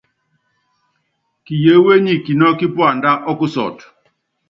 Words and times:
Kiyeéwe 1.45 1.93
nyi 2.03 2.13
kinɔ́kɔ́ 2.25 2.57
kípuandá 2.59 3.11
ɔ́kusɔt. 3.31 3.77